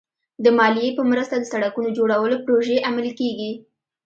[0.43, 3.51] د مالیې په مرسته د سړکونو جوړولو پروژې عملي کېږي.